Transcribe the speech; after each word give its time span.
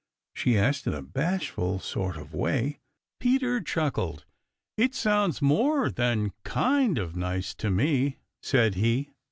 she 0.33 0.57
asked 0.57 0.87
in 0.87 0.95
a 0.95 1.01
bashful 1.03 1.77
sort 1.77 2.17
of 2.17 2.33
way. 2.33 2.79
Peter 3.19 3.61
chuckled. 3.61 4.25
"It 4.75 4.95
sounds 4.95 5.43
more 5.43 5.91
than 5.91 6.31
KIND 6.43 6.97
of 6.97 7.15
nice 7.15 7.53
to 7.61 7.69
me," 7.69 8.17
said 8.41 8.73
he. 8.73 9.11